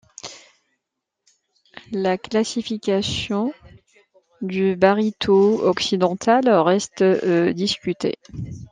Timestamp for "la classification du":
1.91-4.75